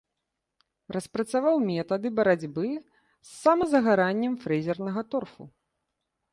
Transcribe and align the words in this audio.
Распрацаваў 0.95 1.55
метады 1.71 2.07
барацьбы 2.21 2.65
з 2.77 3.31
самазагараннем 3.43 4.33
фрэзернага 4.47 5.01
торфу. 5.13 5.43